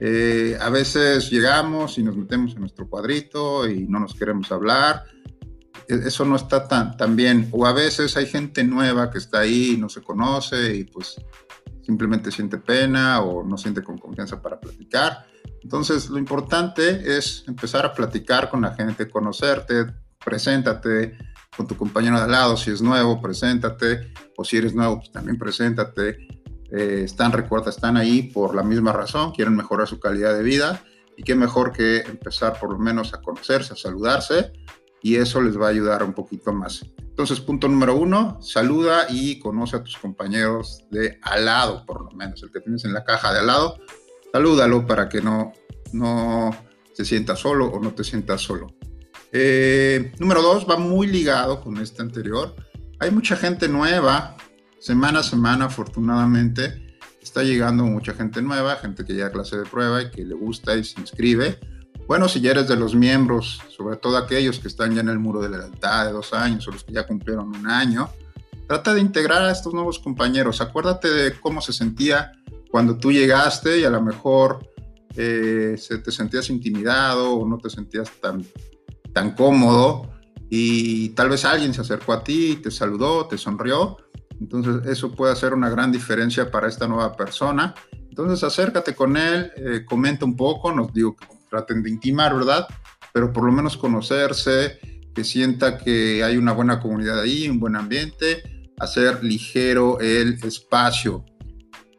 Eh, 0.00 0.56
a 0.60 0.70
veces 0.70 1.30
llegamos 1.30 1.98
y 1.98 2.02
nos 2.02 2.16
metemos 2.16 2.54
en 2.54 2.60
nuestro 2.60 2.88
cuadrito 2.88 3.68
y 3.68 3.86
no 3.88 4.00
nos 4.00 4.14
queremos 4.14 4.50
hablar. 4.52 5.04
E, 5.88 5.94
eso 5.94 6.24
no 6.24 6.36
está 6.36 6.68
tan, 6.68 6.96
tan 6.96 7.16
bien. 7.16 7.48
O 7.52 7.66
a 7.66 7.72
veces 7.72 8.16
hay 8.16 8.26
gente 8.26 8.64
nueva 8.64 9.10
que 9.10 9.18
está 9.18 9.40
ahí 9.40 9.72
y 9.72 9.76
no 9.76 9.88
se 9.88 10.02
conoce 10.02 10.76
y 10.76 10.84
pues 10.84 11.16
simplemente 11.82 12.30
siente 12.30 12.58
pena 12.58 13.22
o 13.22 13.42
no 13.42 13.56
siente 13.56 13.82
con 13.82 13.98
confianza 13.98 14.40
para 14.40 14.60
platicar. 14.60 15.26
Entonces, 15.62 16.08
lo 16.10 16.18
importante 16.18 17.16
es 17.16 17.44
empezar 17.48 17.84
a 17.84 17.92
platicar 17.92 18.50
con 18.50 18.60
la 18.60 18.74
gente, 18.74 19.08
conocerte, 19.08 19.86
preséntate 20.24 21.16
con 21.56 21.66
tu 21.66 21.76
compañero 21.76 22.16
de 22.16 22.24
al 22.24 22.30
lado, 22.30 22.56
si 22.56 22.70
es 22.70 22.80
nuevo, 22.80 23.20
preséntate, 23.20 24.12
o 24.36 24.44
si 24.44 24.58
eres 24.58 24.74
nuevo, 24.74 24.98
pues 24.98 25.10
también 25.10 25.38
preséntate 25.38 26.28
eh, 26.70 27.02
están, 27.04 27.32
recuerda, 27.32 27.70
están 27.70 27.96
ahí 27.96 28.22
por 28.22 28.54
la 28.54 28.62
misma 28.62 28.92
razón, 28.92 29.32
quieren 29.32 29.56
mejorar 29.56 29.88
su 29.88 29.98
calidad 29.98 30.34
de 30.34 30.42
vida 30.42 30.82
y 31.16 31.22
qué 31.22 31.34
mejor 31.34 31.72
que 31.72 31.98
empezar 32.00 32.58
por 32.58 32.70
lo 32.70 32.78
menos 32.78 33.14
a 33.14 33.20
conocerse, 33.20 33.72
a 33.72 33.76
saludarse 33.76 34.52
y 35.02 35.16
eso 35.16 35.40
les 35.40 35.58
va 35.58 35.66
a 35.66 35.70
ayudar 35.70 36.02
un 36.02 36.12
poquito 36.12 36.52
más. 36.52 36.84
Entonces, 36.98 37.40
punto 37.40 37.68
número 37.68 37.96
uno, 37.96 38.40
saluda 38.42 39.06
y 39.08 39.38
conoce 39.38 39.76
a 39.76 39.82
tus 39.82 39.96
compañeros 39.96 40.84
de 40.90 41.18
al 41.22 41.44
lado, 41.44 41.84
por 41.84 42.02
lo 42.02 42.10
menos, 42.12 42.42
el 42.42 42.52
que 42.52 42.60
tienes 42.60 42.84
en 42.84 42.92
la 42.92 43.04
caja 43.04 43.32
de 43.32 43.40
al 43.40 43.46
lado, 43.46 43.78
salúdalo 44.32 44.86
para 44.86 45.08
que 45.08 45.20
no, 45.20 45.52
no 45.92 46.56
se 46.92 47.04
sienta 47.04 47.34
solo 47.34 47.66
o 47.66 47.80
no 47.80 47.92
te 47.92 48.04
sientas 48.04 48.40
solo. 48.40 48.68
Eh, 49.32 50.12
número 50.18 50.42
dos, 50.42 50.68
va 50.68 50.76
muy 50.76 51.06
ligado 51.06 51.60
con 51.60 51.78
este 51.78 52.02
anterior. 52.02 52.54
Hay 53.00 53.10
mucha 53.10 53.36
gente 53.36 53.68
nueva 53.68 54.36
semana 54.78 55.20
a 55.20 55.22
semana, 55.22 55.66
afortunadamente, 55.66 56.96
está 57.22 57.42
llegando 57.42 57.84
mucha 57.84 58.14
gente 58.14 58.42
nueva, 58.42 58.76
gente 58.76 59.04
que 59.04 59.12
llega 59.12 59.26
a 59.26 59.32
clase 59.32 59.56
de 59.56 59.64
prueba 59.64 60.02
y 60.02 60.10
que 60.10 60.24
le 60.24 60.34
gusta 60.34 60.76
y 60.76 60.84
se 60.84 61.00
inscribe. 61.00 61.58
Bueno, 62.06 62.28
si 62.28 62.40
ya 62.40 62.52
eres 62.52 62.68
de 62.68 62.76
los 62.76 62.94
miembros, 62.94 63.60
sobre 63.76 63.96
todo 63.96 64.16
aquellos 64.16 64.58
que 64.58 64.68
están 64.68 64.94
ya 64.94 65.02
en 65.02 65.10
el 65.10 65.18
muro 65.18 65.40
de 65.42 65.50
la 65.50 65.58
lealtad 65.58 66.06
de 66.06 66.12
dos 66.12 66.32
años 66.32 66.66
o 66.66 66.70
los 66.70 66.84
que 66.84 66.92
ya 66.92 67.06
cumplieron 67.06 67.48
un 67.48 67.66
año, 67.66 68.08
trata 68.66 68.94
de 68.94 69.00
integrar 69.00 69.42
a 69.42 69.50
estos 69.50 69.74
nuevos 69.74 69.98
compañeros. 69.98 70.60
Acuérdate 70.60 71.08
de 71.08 71.38
cómo 71.38 71.60
se 71.60 71.72
sentía 71.72 72.32
cuando 72.70 72.96
tú 72.96 73.12
llegaste 73.12 73.80
y 73.80 73.84
a 73.84 73.90
lo 73.90 74.00
mejor 74.00 74.70
eh, 75.16 75.76
se, 75.78 75.98
te 75.98 76.10
sentías 76.10 76.48
intimidado 76.48 77.34
o 77.34 77.46
no 77.46 77.58
te 77.58 77.68
sentías 77.68 78.10
tan, 78.20 78.46
tan 79.12 79.34
cómodo 79.34 80.10
y 80.50 81.10
tal 81.10 81.28
vez 81.28 81.44
alguien 81.44 81.74
se 81.74 81.82
acercó 81.82 82.12
a 82.12 82.24
ti, 82.24 82.60
te 82.62 82.70
saludó, 82.70 83.26
te 83.26 83.36
sonrió. 83.36 83.98
Entonces 84.40 84.86
eso 84.86 85.12
puede 85.12 85.32
hacer 85.32 85.54
una 85.54 85.68
gran 85.68 85.90
diferencia 85.90 86.50
para 86.50 86.68
esta 86.68 86.86
nueva 86.86 87.16
persona. 87.16 87.74
Entonces 88.08 88.42
acércate 88.42 88.94
con 88.94 89.16
él, 89.16 89.50
eh, 89.56 89.84
comenta 89.84 90.24
un 90.24 90.36
poco, 90.36 90.72
nos 90.72 90.92
digo 90.92 91.16
traten 91.48 91.82
de 91.82 91.90
intimar, 91.90 92.34
¿verdad? 92.34 92.66
Pero 93.12 93.32
por 93.32 93.44
lo 93.44 93.52
menos 93.52 93.76
conocerse, 93.76 94.78
que 95.14 95.24
sienta 95.24 95.78
que 95.78 96.22
hay 96.22 96.36
una 96.36 96.52
buena 96.52 96.78
comunidad 96.78 97.20
ahí, 97.20 97.48
un 97.48 97.58
buen 97.58 97.74
ambiente, 97.74 98.70
hacer 98.78 99.24
ligero 99.24 99.98
el 100.00 100.34
espacio. 100.44 101.24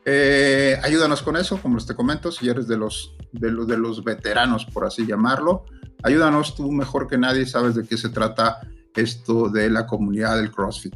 Eh, 0.06 0.80
ayúdanos 0.84 1.22
con 1.22 1.36
eso, 1.36 1.62
como 1.62 1.76
les 1.76 1.86
te 1.86 1.96
comento, 1.96 2.32
si 2.32 2.48
eres 2.48 2.68
de 2.68 2.78
los, 2.78 3.16
de, 3.32 3.52
los, 3.52 3.68
de 3.68 3.78
los 3.78 4.04
veteranos, 4.04 4.66
por 4.66 4.86
así 4.86 5.06
llamarlo. 5.06 5.66
Ayúdanos, 6.04 6.56
tú 6.56 6.72
mejor 6.72 7.08
que 7.08 7.18
nadie 7.18 7.46
sabes 7.46 7.76
de 7.76 7.86
qué 7.86 7.98
se 7.98 8.10
trata 8.10 8.60
esto 8.96 9.50
de 9.50 9.70
la 9.70 9.86
comunidad 9.86 10.38
del 10.38 10.52
CrossFit. 10.52 10.96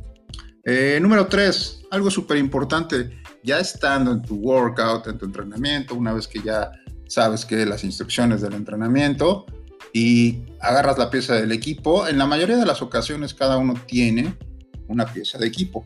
Eh, 0.66 1.00
número 1.02 1.28
tres, 1.28 1.82
algo 1.92 2.10
súper 2.10 2.38
importante, 2.38 3.22
ya 3.44 3.60
estando 3.60 4.12
en 4.12 4.22
tu 4.22 4.36
workout, 4.36 5.08
en 5.08 5.18
tu 5.18 5.26
entrenamiento, 5.26 5.94
una 5.96 6.14
vez 6.14 6.28
que 6.28 6.42
ya 6.42 6.72
sabes 7.08 7.46
que 7.46 7.66
las 7.66 7.84
instrucciones 7.84 8.42
del 8.42 8.54
entrenamiento 8.54 9.46
y 9.92 10.44
agarras 10.62 10.98
la 10.98 11.10
pieza 11.10 11.36
del 11.36 11.52
equipo, 11.52 12.08
en 12.08 12.18
la 12.18 12.26
mayoría 12.26 12.56
de 12.56 12.66
las 12.66 12.82
ocasiones 12.82 13.34
cada 13.34 13.58
uno 13.58 13.74
tiene 13.86 14.38
una 14.88 15.06
pieza 15.06 15.38
de 15.38 15.48
equipo. 15.48 15.86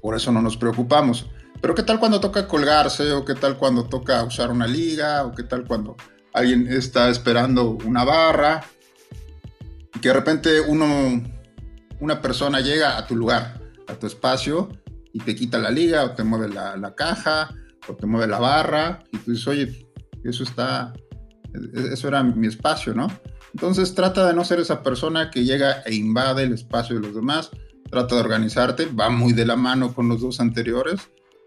Por 0.00 0.14
eso 0.14 0.30
no 0.30 0.40
nos 0.40 0.56
preocupamos. 0.56 1.26
Pero 1.60 1.74
¿qué 1.74 1.82
tal 1.82 1.98
cuando 1.98 2.20
toca 2.20 2.46
colgarse? 2.46 3.10
¿O 3.12 3.24
qué 3.24 3.34
tal 3.34 3.56
cuando 3.56 3.84
toca 3.84 4.22
usar 4.22 4.50
una 4.50 4.66
liga? 4.66 5.24
¿O 5.24 5.34
qué 5.34 5.42
tal 5.42 5.64
cuando 5.64 5.96
alguien 6.32 6.68
está 6.68 7.08
esperando 7.10 7.70
una 7.84 8.04
barra? 8.04 8.62
Y 9.94 9.98
que 9.98 10.08
de 10.08 10.14
repente 10.14 10.60
uno, 10.60 11.22
una 12.00 12.20
persona 12.20 12.60
llega 12.60 12.96
a 12.96 13.06
tu 13.06 13.16
lugar, 13.16 13.60
a 13.88 13.94
tu 13.94 14.06
espacio, 14.06 14.68
y 15.12 15.20
te 15.20 15.34
quita 15.34 15.58
la 15.58 15.70
liga, 15.70 16.04
o 16.04 16.10
te 16.12 16.24
mueve 16.24 16.48
la, 16.48 16.94
caja, 16.94 17.54
o 17.88 17.94
te 17.94 18.06
mueve 18.06 18.26
la 18.26 18.38
barra, 18.38 19.02
y 19.12 19.18
tú 19.18 19.30
dices, 19.30 19.46
oye, 19.46 19.88
eso 20.24 20.42
está, 20.42 20.92
eso 21.74 22.08
era 22.08 22.22
mi 22.22 22.46
espacio, 22.46 22.92
¿no? 22.94 23.08
Entonces 23.54 23.94
trata 23.94 24.26
de 24.26 24.34
no 24.34 24.44
ser 24.44 24.60
esa 24.60 24.82
persona 24.82 25.30
que 25.30 25.44
llega 25.44 25.80
e 25.86 25.94
invade 25.94 26.42
el 26.42 26.52
espacio 26.52 26.96
de 26.96 27.06
los 27.06 27.14
demás, 27.14 27.50
trata 27.90 28.14
de 28.14 28.20
organizarte, 28.20 28.86
va 28.86 29.08
muy 29.08 29.32
de 29.32 29.46
la 29.46 29.56
mano 29.56 29.94
con 29.94 30.08
los 30.08 30.20
dos 30.20 30.40
anteriores, 30.40 31.00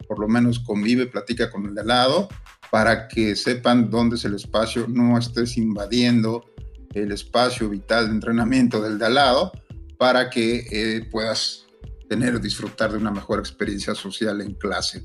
por 0.07 0.19
lo 0.19 0.27
menos 0.27 0.59
convive, 0.59 1.05
platica 1.05 1.51
con 1.51 1.67
el 1.67 1.75
de 1.75 1.81
al 1.81 1.87
lado, 1.87 2.29
para 2.71 3.07
que 3.07 3.35
sepan 3.35 3.91
dónde 3.91 4.15
es 4.15 4.25
el 4.25 4.33
espacio, 4.33 4.87
no 4.87 5.17
estés 5.17 5.57
invadiendo 5.57 6.45
el 6.93 7.11
espacio 7.11 7.69
vital 7.69 8.07
de 8.07 8.13
entrenamiento 8.13 8.81
del 8.81 8.97
de 8.97 9.05
al 9.05 9.13
lado, 9.13 9.51
para 9.99 10.29
que 10.29 10.65
eh, 10.71 11.05
puedas 11.11 11.67
tener, 12.07 12.39
disfrutar 12.39 12.93
de 12.93 12.97
una 12.97 13.11
mejor 13.11 13.37
experiencia 13.39 13.93
social 13.93 14.39
en 14.39 14.53
clase. 14.53 15.03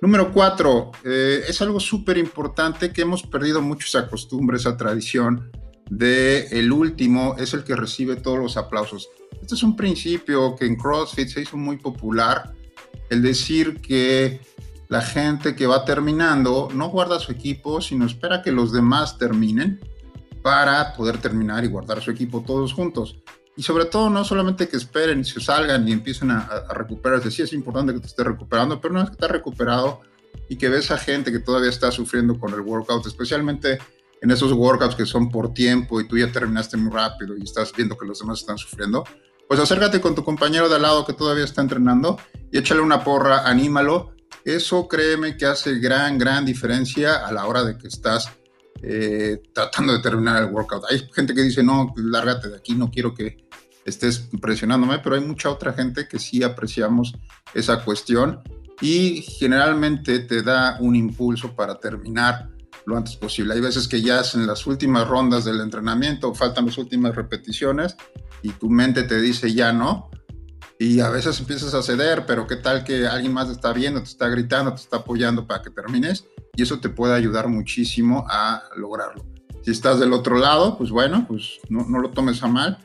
Número 0.00 0.32
cuatro, 0.32 0.90
eh, 1.04 1.44
es 1.46 1.60
algo 1.60 1.78
súper 1.78 2.16
importante 2.16 2.92
que 2.94 3.02
hemos 3.02 3.22
perdido 3.24 3.60
mucho 3.60 3.86
esa 3.86 4.08
costumbre, 4.08 4.56
esa 4.56 4.74
tradición 4.78 5.52
de 5.90 6.46
el 6.46 6.72
último 6.72 7.36
es 7.38 7.52
el 7.52 7.62
que 7.62 7.76
recibe 7.76 8.16
todos 8.16 8.38
los 8.38 8.56
aplausos. 8.56 9.10
Este 9.40 9.54
es 9.54 9.62
un 9.62 9.76
principio 9.76 10.56
que 10.56 10.64
en 10.64 10.76
CrossFit 10.76 11.28
se 11.28 11.42
hizo 11.42 11.58
muy 11.58 11.76
popular, 11.76 12.54
el 13.10 13.20
decir 13.20 13.82
que 13.82 14.40
la 14.88 15.02
gente 15.02 15.54
que 15.54 15.66
va 15.66 15.84
terminando 15.84 16.70
no 16.74 16.88
guarda 16.88 17.20
su 17.20 17.32
equipo, 17.32 17.82
sino 17.82 18.06
espera 18.06 18.42
que 18.42 18.50
los 18.50 18.72
demás 18.72 19.18
terminen 19.18 19.78
para 20.42 20.94
poder 20.94 21.18
terminar 21.18 21.64
y 21.64 21.68
guardar 21.68 22.00
su 22.00 22.10
equipo 22.10 22.40
todos 22.40 22.72
juntos. 22.72 23.18
Y 23.56 23.62
sobre 23.62 23.84
todo, 23.84 24.08
no 24.08 24.24
solamente 24.24 24.68
que 24.68 24.76
esperen 24.76 25.20
y 25.20 25.24
se 25.24 25.40
salgan 25.40 25.86
y 25.86 25.92
empiecen 25.92 26.30
a, 26.30 26.40
a 26.40 26.74
recuperarse. 26.74 27.30
Sí 27.30 27.42
es 27.42 27.52
importante 27.52 27.92
que 27.92 28.00
te 28.00 28.06
estés 28.06 28.26
recuperando, 28.26 28.80
pero 28.80 28.92
una 28.92 29.02
vez 29.02 29.10
que 29.10 29.16
estás 29.16 29.30
recuperado 29.30 30.00
y 30.48 30.56
que 30.56 30.68
ves 30.68 30.90
a 30.90 30.98
gente 30.98 31.32
que 31.32 31.38
todavía 31.38 31.70
está 31.70 31.90
sufriendo 31.90 32.38
con 32.38 32.52
el 32.54 32.60
workout, 32.60 33.06
especialmente 33.06 33.78
en 34.22 34.30
esos 34.30 34.52
workouts 34.52 34.94
que 34.94 35.04
son 35.04 35.30
por 35.30 35.52
tiempo 35.52 36.00
y 36.00 36.06
tú 36.06 36.16
ya 36.16 36.30
terminaste 36.30 36.76
muy 36.76 36.92
rápido 36.92 37.36
y 37.36 37.42
estás 37.42 37.72
viendo 37.76 37.96
que 37.98 38.06
los 38.06 38.20
demás 38.20 38.40
están 38.40 38.56
sufriendo, 38.56 39.04
pues 39.48 39.60
acércate 39.60 40.00
con 40.00 40.14
tu 40.14 40.24
compañero 40.24 40.68
de 40.68 40.76
al 40.76 40.82
lado 40.82 41.04
que 41.04 41.12
todavía 41.12 41.44
está 41.44 41.60
entrenando 41.60 42.18
y 42.50 42.58
échale 42.58 42.80
una 42.80 43.04
porra, 43.04 43.46
anímalo. 43.46 44.14
Eso 44.44 44.88
créeme 44.88 45.36
que 45.36 45.46
hace 45.46 45.78
gran, 45.78 46.18
gran 46.18 46.44
diferencia 46.44 47.26
a 47.26 47.32
la 47.32 47.46
hora 47.46 47.62
de 47.62 47.76
que 47.76 47.88
estás 47.88 48.28
eh, 48.80 49.42
tratando 49.52 49.92
de 49.92 50.00
terminar 50.00 50.42
el 50.42 50.52
workout. 50.52 50.84
Hay 50.90 51.08
gente 51.12 51.34
que 51.34 51.42
dice, 51.42 51.62
no, 51.62 51.92
lárgate 51.96 52.48
de 52.48 52.56
aquí, 52.56 52.74
no 52.74 52.90
quiero 52.90 53.14
que 53.14 53.41
estés 53.84 54.28
presionándome, 54.40 54.98
pero 54.98 55.16
hay 55.16 55.22
mucha 55.22 55.50
otra 55.50 55.72
gente 55.72 56.06
que 56.08 56.18
sí 56.18 56.42
apreciamos 56.42 57.14
esa 57.54 57.84
cuestión 57.84 58.40
y 58.80 59.22
generalmente 59.22 60.20
te 60.20 60.42
da 60.42 60.76
un 60.80 60.96
impulso 60.96 61.54
para 61.54 61.78
terminar 61.78 62.48
lo 62.84 62.96
antes 62.96 63.16
posible. 63.16 63.54
Hay 63.54 63.60
veces 63.60 63.86
que 63.86 64.02
ya 64.02 64.22
en 64.34 64.46
las 64.46 64.66
últimas 64.66 65.06
rondas 65.06 65.44
del 65.44 65.60
entrenamiento, 65.60 66.34
faltan 66.34 66.66
las 66.66 66.78
últimas 66.78 67.14
repeticiones 67.14 67.96
y 68.42 68.50
tu 68.50 68.68
mente 68.68 69.04
te 69.04 69.20
dice 69.20 69.52
ya 69.54 69.72
no. 69.72 70.10
Y 70.78 70.98
a 70.98 71.10
veces 71.10 71.38
empiezas 71.38 71.74
a 71.74 71.82
ceder, 71.82 72.26
pero 72.26 72.48
qué 72.48 72.56
tal 72.56 72.82
que 72.82 73.06
alguien 73.06 73.32
más 73.32 73.46
te 73.46 73.52
está 73.52 73.72
viendo, 73.72 74.00
te 74.00 74.08
está 74.08 74.28
gritando, 74.28 74.74
te 74.74 74.80
está 74.80 74.96
apoyando 74.96 75.46
para 75.46 75.62
que 75.62 75.70
termines 75.70 76.24
y 76.56 76.62
eso 76.62 76.80
te 76.80 76.88
puede 76.88 77.14
ayudar 77.14 77.46
muchísimo 77.46 78.26
a 78.28 78.64
lograrlo. 78.76 79.24
Si 79.62 79.70
estás 79.70 80.00
del 80.00 80.12
otro 80.12 80.38
lado, 80.38 80.76
pues 80.76 80.90
bueno, 80.90 81.24
pues 81.28 81.60
no 81.68 82.00
lo 82.00 82.10
tomes 82.10 82.42
a 82.42 82.48
mal, 82.48 82.78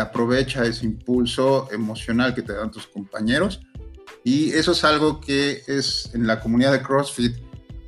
aprovecha 0.00 0.64
ese 0.64 0.86
impulso 0.86 1.68
emocional 1.72 2.34
que 2.34 2.42
te 2.42 2.52
dan 2.52 2.70
tus 2.70 2.86
compañeros. 2.86 3.60
Y 4.24 4.50
eso 4.50 4.72
es 4.72 4.84
algo 4.84 5.20
que 5.20 5.62
es 5.66 6.10
en 6.14 6.26
la 6.26 6.40
comunidad 6.40 6.72
de 6.72 6.82
CrossFit, 6.82 7.36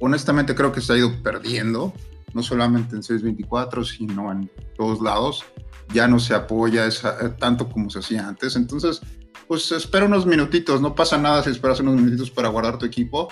honestamente 0.03 0.55
creo 0.55 0.73
que 0.73 0.81
se 0.81 0.93
ha 0.93 0.99
ido 0.99 1.23
perdiendo, 1.23 1.93
no 2.35 2.43
solamente 2.43 2.97
en 2.97 3.03
624, 3.03 3.85
sino 3.85 4.33
en 4.33 4.51
todos 4.77 5.01
lados, 5.01 5.45
ya 5.93 6.09
no 6.09 6.19
se 6.19 6.35
apoya 6.35 6.87
eh, 6.87 6.91
tanto 7.39 7.69
como 7.69 7.89
se 7.89 8.01
hacía 8.01 8.27
antes, 8.27 8.57
entonces 8.57 9.01
pues 9.47 9.71
espera 9.73 10.07
unos 10.07 10.27
minutitos, 10.27 10.81
no 10.81 10.95
pasa 10.95 11.19
nada 11.19 11.43
si 11.43 11.51
esperas 11.51 11.81
unos 11.81 11.97
minutitos 11.97 12.31
para 12.31 12.49
guardar 12.49 12.79
tu 12.79 12.87
equipo, 12.87 13.29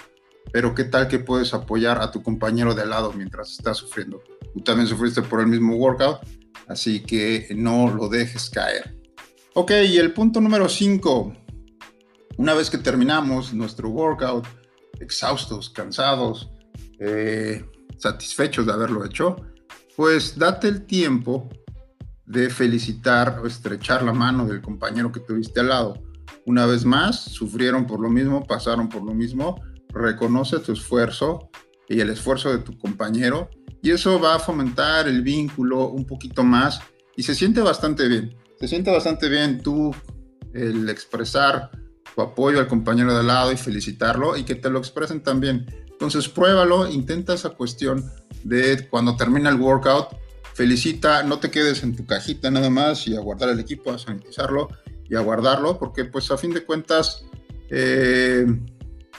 pero 0.52 0.74
qué 0.74 0.84
tal 0.84 1.08
que 1.08 1.18
puedes 1.18 1.54
apoyar 1.54 2.00
a 2.00 2.10
tu 2.10 2.22
compañero 2.22 2.74
de 2.74 2.86
lado 2.86 3.12
mientras 3.12 3.52
está 3.52 3.74
sufriendo. 3.74 4.22
Tú 4.52 4.60
también 4.60 4.86
sufriste 4.86 5.22
por 5.22 5.40
el 5.40 5.46
mismo 5.46 5.76
workout, 5.76 6.20
así 6.70 7.00
que 7.00 7.48
no 7.56 7.92
lo 7.92 8.08
dejes 8.08 8.48
caer. 8.48 8.96
Ok, 9.54 9.72
y 9.88 9.98
el 9.98 10.14
punto 10.14 10.40
número 10.40 10.68
5. 10.68 11.36
Una 12.36 12.54
vez 12.54 12.70
que 12.70 12.78
terminamos 12.78 13.52
nuestro 13.52 13.88
workout, 13.88 14.46
exhaustos, 15.00 15.68
cansados, 15.70 16.48
eh, 17.00 17.64
satisfechos 17.98 18.66
de 18.66 18.72
haberlo 18.72 19.04
hecho, 19.04 19.36
pues 19.96 20.38
date 20.38 20.68
el 20.68 20.86
tiempo 20.86 21.48
de 22.24 22.48
felicitar 22.48 23.40
o 23.42 23.46
estrechar 23.48 24.04
la 24.04 24.12
mano 24.12 24.46
del 24.46 24.62
compañero 24.62 25.10
que 25.10 25.20
tuviste 25.20 25.58
al 25.58 25.68
lado. 25.70 26.00
Una 26.46 26.66
vez 26.66 26.84
más, 26.84 27.20
sufrieron 27.20 27.84
por 27.84 27.98
lo 28.00 28.08
mismo, 28.08 28.46
pasaron 28.46 28.88
por 28.88 29.02
lo 29.02 29.12
mismo, 29.12 29.60
reconoce 29.88 30.60
tu 30.60 30.72
esfuerzo 30.72 31.50
y 31.88 31.98
el 31.98 32.10
esfuerzo 32.10 32.52
de 32.52 32.58
tu 32.58 32.78
compañero 32.78 33.50
y 33.82 33.90
eso 33.90 34.20
va 34.20 34.36
a 34.36 34.38
fomentar 34.38 35.08
el 35.08 35.22
vínculo 35.22 35.88
un 35.88 36.06
poquito 36.06 36.42
más 36.42 36.80
y 37.16 37.22
se 37.22 37.34
siente 37.34 37.60
bastante 37.60 38.08
bien. 38.08 38.36
Se 38.58 38.68
siente 38.68 38.90
bastante 38.90 39.28
bien 39.28 39.62
tú 39.62 39.94
el 40.52 40.88
expresar 40.88 41.70
tu 42.14 42.20
apoyo 42.22 42.58
al 42.58 42.68
compañero 42.68 43.16
de 43.16 43.22
lado 43.22 43.52
y 43.52 43.56
felicitarlo 43.56 44.36
y 44.36 44.44
que 44.44 44.54
te 44.54 44.68
lo 44.68 44.78
expresen 44.78 45.22
también. 45.22 45.66
Entonces 45.90 46.28
pruébalo, 46.28 46.88
intenta 46.88 47.34
esa 47.34 47.50
cuestión 47.50 48.10
de 48.44 48.88
cuando 48.88 49.16
termina 49.16 49.50
el 49.50 49.56
workout, 49.56 50.08
felicita, 50.54 51.22
no 51.22 51.38
te 51.38 51.50
quedes 51.50 51.82
en 51.82 51.94
tu 51.94 52.06
cajita 52.06 52.50
nada 52.50 52.70
más 52.70 53.06
y 53.06 53.16
a 53.16 53.20
guardar 53.20 53.50
el 53.50 53.60
equipo, 53.60 53.92
a 53.92 53.98
sanitizarlo 53.98 54.68
y 55.08 55.14
a 55.14 55.20
guardarlo, 55.20 55.78
porque 55.78 56.04
pues 56.04 56.30
a 56.30 56.38
fin 56.38 56.52
de 56.52 56.64
cuentas 56.64 57.24
eh, 57.70 58.46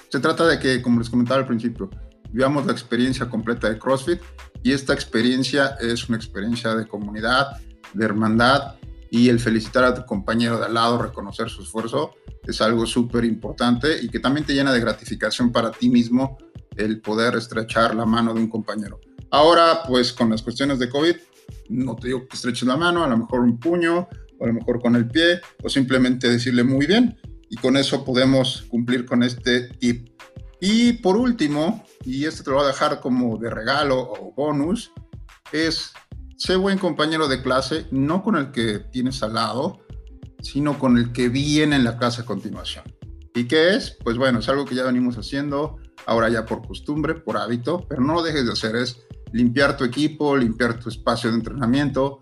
se 0.09 0.19
trata 0.19 0.47
de 0.47 0.59
que, 0.59 0.81
como 0.81 0.99
les 0.99 1.09
comentaba 1.09 1.39
al 1.39 1.47
principio, 1.47 1.89
vivamos 2.31 2.65
la 2.65 2.71
experiencia 2.71 3.29
completa 3.29 3.69
de 3.69 3.77
CrossFit 3.77 4.21
y 4.63 4.71
esta 4.71 4.93
experiencia 4.93 5.77
es 5.79 6.07
una 6.09 6.17
experiencia 6.17 6.75
de 6.75 6.87
comunidad, 6.87 7.57
de 7.93 8.05
hermandad 8.05 8.75
y 9.09 9.29
el 9.29 9.39
felicitar 9.39 9.83
a 9.83 9.93
tu 9.93 10.05
compañero 10.05 10.57
de 10.57 10.65
al 10.65 10.73
lado, 10.73 11.01
reconocer 11.01 11.49
su 11.49 11.63
esfuerzo, 11.63 12.13
es 12.43 12.61
algo 12.61 12.85
súper 12.85 13.25
importante 13.25 14.01
y 14.01 14.09
que 14.09 14.19
también 14.19 14.45
te 14.45 14.53
llena 14.53 14.71
de 14.71 14.79
gratificación 14.79 15.51
para 15.51 15.71
ti 15.71 15.89
mismo 15.89 16.37
el 16.75 17.01
poder 17.01 17.35
estrechar 17.35 17.93
la 17.93 18.05
mano 18.05 18.33
de 18.33 18.39
un 18.39 18.49
compañero. 18.49 18.99
Ahora, 19.29 19.83
pues 19.87 20.13
con 20.13 20.29
las 20.29 20.41
cuestiones 20.41 20.79
de 20.79 20.89
COVID, 20.89 21.15
no 21.69 21.95
te 21.95 22.07
digo 22.07 22.27
que 22.27 22.35
estreches 22.35 22.67
la 22.67 22.77
mano, 22.77 23.03
a 23.03 23.07
lo 23.07 23.17
mejor 23.17 23.41
un 23.41 23.59
puño, 23.59 24.07
o 24.39 24.43
a 24.43 24.47
lo 24.47 24.53
mejor 24.53 24.81
con 24.81 24.95
el 24.95 25.07
pie, 25.07 25.41
o 25.63 25.69
simplemente 25.69 26.29
decirle 26.29 26.63
muy 26.63 26.85
bien, 26.85 27.17
y 27.49 27.57
con 27.57 27.77
eso 27.77 28.03
podemos 28.03 28.63
cumplir 28.69 29.05
con 29.05 29.23
este 29.23 29.67
tip. 29.79 30.09
Y 30.59 30.93
por 30.93 31.17
último, 31.17 31.83
y 32.03 32.25
este 32.25 32.43
te 32.43 32.49
lo 32.49 32.57
voy 32.57 32.65
a 32.65 32.67
dejar 32.67 32.99
como 32.99 33.37
de 33.37 33.49
regalo 33.49 33.99
o 33.99 34.33
bonus, 34.35 34.91
es 35.51 35.93
sé 36.37 36.55
buen 36.55 36.77
compañero 36.77 37.27
de 37.27 37.41
clase, 37.41 37.85
no 37.91 38.23
con 38.23 38.35
el 38.35 38.51
que 38.51 38.79
tienes 38.79 39.21
al 39.23 39.35
lado, 39.35 39.79
sino 40.41 40.79
con 40.79 40.97
el 40.97 41.11
que 41.11 41.29
viene 41.29 41.75
en 41.75 41.83
la 41.83 41.97
clase 41.97 42.21
a 42.21 42.25
continuación. 42.25 42.83
¿Y 43.35 43.47
qué 43.47 43.75
es? 43.75 43.97
Pues 44.03 44.17
bueno, 44.17 44.39
es 44.39 44.49
algo 44.49 44.65
que 44.65 44.75
ya 44.75 44.83
venimos 44.83 45.15
haciendo, 45.17 45.77
ahora 46.05 46.29
ya 46.29 46.45
por 46.45 46.65
costumbre, 46.67 47.15
por 47.15 47.37
hábito, 47.37 47.85
pero 47.87 48.01
no 48.01 48.13
lo 48.15 48.23
dejes 48.23 48.45
de 48.45 48.51
hacer, 48.51 48.75
es 48.75 49.03
limpiar 49.31 49.77
tu 49.77 49.83
equipo, 49.83 50.35
limpiar 50.35 50.79
tu 50.79 50.89
espacio 50.89 51.29
de 51.29 51.37
entrenamiento, 51.37 52.19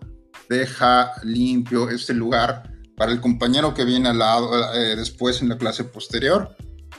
deja 0.48 1.12
limpio 1.22 1.88
este 1.88 2.14
lugar 2.14 2.70
para 2.96 3.12
el 3.12 3.20
compañero 3.20 3.72
que 3.72 3.84
viene 3.84 4.10
al 4.10 4.18
lado 4.18 4.74
eh, 4.74 4.94
después 4.96 5.40
en 5.40 5.48
la 5.48 5.56
clase 5.56 5.84
posterior 5.84 6.54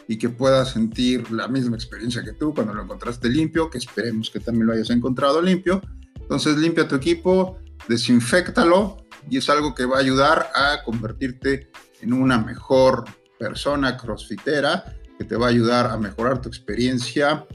y 0.07 0.17
que 0.17 0.29
pueda 0.29 0.65
sentir 0.65 1.31
la 1.31 1.47
misma 1.47 1.75
experiencia 1.75 2.23
que 2.23 2.33
tú 2.33 2.53
cuando 2.53 2.73
lo 2.73 2.83
encontraste 2.83 3.29
limpio, 3.29 3.69
que 3.69 3.77
esperemos 3.77 4.29
que 4.29 4.39
también 4.39 4.67
lo 4.67 4.73
hayas 4.73 4.89
encontrado 4.89 5.41
limpio. 5.41 5.81
Entonces 6.19 6.57
limpia 6.57 6.87
tu 6.87 6.95
equipo, 6.95 7.57
desinfectalo 7.87 8.97
y 9.29 9.37
es 9.37 9.49
algo 9.49 9.75
que 9.75 9.85
va 9.85 9.97
a 9.97 9.99
ayudar 9.99 10.49
a 10.55 10.83
convertirte 10.83 11.69
en 12.01 12.13
una 12.13 12.39
mejor 12.39 13.05
persona 13.37 13.97
crossfitera, 13.97 14.95
que 15.17 15.25
te 15.25 15.35
va 15.35 15.47
a 15.47 15.49
ayudar 15.49 15.87
a 15.87 15.97
mejorar 15.97 16.41
tu 16.41 16.49
experiencia 16.49 17.45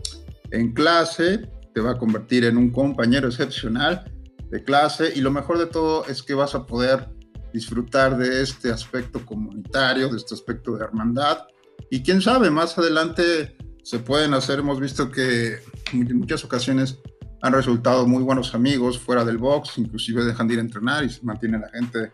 en 0.50 0.72
clase, 0.72 1.50
te 1.74 1.80
va 1.80 1.92
a 1.92 1.98
convertir 1.98 2.44
en 2.44 2.56
un 2.56 2.70
compañero 2.70 3.28
excepcional 3.28 4.10
de 4.50 4.62
clase 4.62 5.12
y 5.14 5.20
lo 5.20 5.30
mejor 5.30 5.58
de 5.58 5.66
todo 5.66 6.06
es 6.06 6.22
que 6.22 6.34
vas 6.34 6.54
a 6.54 6.64
poder 6.64 7.08
disfrutar 7.52 8.16
de 8.16 8.42
este 8.42 8.70
aspecto 8.70 9.24
comunitario, 9.24 10.08
de 10.08 10.16
este 10.16 10.34
aspecto 10.34 10.76
de 10.76 10.84
hermandad 10.84 11.38
y 11.90 12.02
quién 12.02 12.20
sabe, 12.20 12.50
más 12.50 12.76
adelante 12.78 13.56
se 13.82 13.98
pueden 13.98 14.34
hacer, 14.34 14.58
hemos 14.58 14.80
visto 14.80 15.10
que 15.10 15.58
en 15.92 16.18
muchas 16.18 16.44
ocasiones 16.44 16.98
han 17.42 17.52
resultado 17.52 18.06
muy 18.06 18.22
buenos 18.22 18.54
amigos 18.54 18.98
fuera 18.98 19.24
del 19.24 19.38
box, 19.38 19.78
inclusive 19.78 20.24
dejan 20.24 20.48
de 20.48 20.54
ir 20.54 20.60
a 20.60 20.62
entrenar 20.62 21.04
y 21.04 21.10
se 21.10 21.22
mantiene 21.22 21.58
la 21.58 21.68
gente 21.68 22.12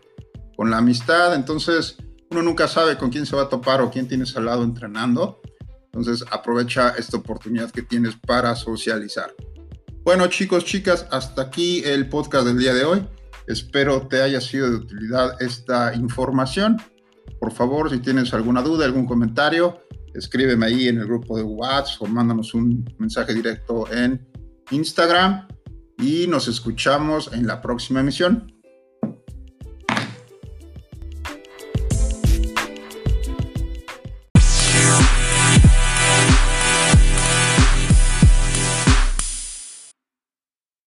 con 0.55 0.69
la 0.69 0.77
amistad. 0.77 1.33
Entonces, 1.33 1.97
uno 2.29 2.43
nunca 2.43 2.67
sabe 2.67 2.97
con 2.97 3.09
quién 3.09 3.25
se 3.25 3.35
va 3.35 3.43
a 3.43 3.49
topar 3.49 3.81
o 3.81 3.89
quién 3.89 4.07
tienes 4.07 4.35
al 4.37 4.45
lado 4.45 4.63
entrenando. 4.63 5.41
Entonces, 5.85 6.23
aprovecha 6.31 6.93
esta 6.97 7.17
oportunidad 7.17 7.71
que 7.71 7.81
tienes 7.81 8.15
para 8.15 8.55
socializar. 8.55 9.33
Bueno, 10.03 10.27
chicos, 10.27 10.65
chicas, 10.65 11.07
hasta 11.11 11.43
aquí 11.43 11.81
el 11.85 12.09
podcast 12.09 12.45
del 12.45 12.57
día 12.57 12.73
de 12.73 12.83
hoy. 12.83 13.07
Espero 13.47 14.07
te 14.07 14.21
haya 14.21 14.41
sido 14.41 14.69
de 14.69 14.75
utilidad 14.77 15.41
esta 15.41 15.93
información. 15.95 16.77
Por 17.39 17.51
favor, 17.51 17.89
si 17.89 17.99
tienes 17.99 18.33
alguna 18.33 18.61
duda, 18.61 18.85
algún 18.85 19.05
comentario, 19.05 19.79
escríbeme 20.13 20.65
ahí 20.65 20.87
en 20.87 20.99
el 20.99 21.05
grupo 21.05 21.37
de 21.37 21.43
WhatsApp 21.43 22.01
o 22.01 22.05
mándanos 22.05 22.53
un 22.53 22.85
mensaje 22.97 23.33
directo 23.33 23.91
en 23.91 24.25
Instagram 24.71 25.47
y 25.97 26.27
nos 26.27 26.47
escuchamos 26.47 27.31
en 27.33 27.47
la 27.47 27.61
próxima 27.61 27.99
emisión. 27.99 28.52